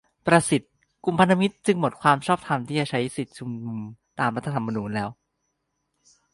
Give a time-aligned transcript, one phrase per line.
[0.27, 0.71] ประสิทธิ์
[1.03, 3.79] :"กลุ่มพันธมิตรจึงหมดความชอบธรรมที่จะใช้สิทธิชุมนุม
[4.19, 5.09] ตามรัฐธรรมนูญแล้ว"